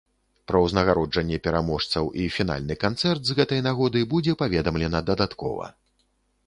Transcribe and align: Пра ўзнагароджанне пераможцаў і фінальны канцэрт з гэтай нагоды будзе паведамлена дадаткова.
Пра 0.51 0.59
ўзнагароджанне 0.61 1.37
пераможцаў 1.47 2.09
і 2.23 2.25
фінальны 2.39 2.79
канцэрт 2.85 3.21
з 3.31 3.39
гэтай 3.41 3.63
нагоды 3.67 3.99
будзе 4.17 4.33
паведамлена 4.43 5.05
дадаткова. 5.13 5.75